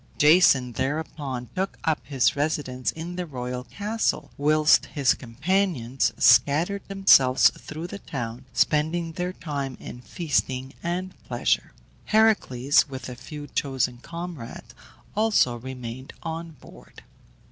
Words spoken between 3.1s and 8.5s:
the royal castle, whilst his companions scattered themselves through the town,